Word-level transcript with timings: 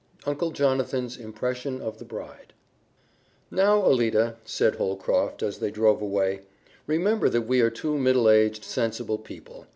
Uncle 0.25 0.49
Jonathan's 0.49 1.15
Impression 1.15 1.79
of 1.79 1.99
the 1.99 2.05
Bride 2.05 2.53
"Now, 3.51 3.83
Alida," 3.83 4.35
said 4.43 4.77
Holcroft, 4.77 5.43
as 5.43 5.59
they 5.59 5.69
drove 5.69 6.01
away, 6.01 6.39
"remember 6.87 7.29
that 7.29 7.43
we 7.43 7.61
are 7.61 7.69
two 7.69 7.99
middle 7.99 8.27
aged, 8.27 8.63
sensible 8.63 9.19
people. 9.19 9.67